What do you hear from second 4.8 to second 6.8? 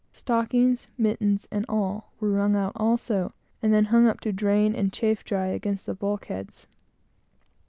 chafe dry against the bulk heads.